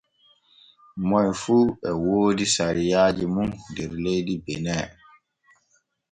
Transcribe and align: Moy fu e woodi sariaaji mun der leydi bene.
Moy 1.09 1.29
fu 1.41 1.57
e 1.89 1.91
woodi 2.03 2.45
sariaaji 2.55 3.25
mun 3.33 3.49
der 3.75 3.91
leydi 4.03 4.35
bene. 4.45 4.77